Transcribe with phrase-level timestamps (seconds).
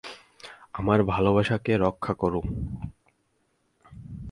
[0.73, 2.41] আমার ভালোবাসাকে রক্ষা কোরো।